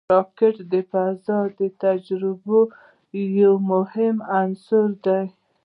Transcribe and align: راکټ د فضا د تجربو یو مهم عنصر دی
راکټ 0.13 0.55
د 0.71 0.73
فضا 0.91 1.39
د 1.59 1.61
تجربو 1.83 2.59
یو 3.41 3.53
مهم 3.71 4.15
عنصر 4.39 4.87
دی 5.05 5.25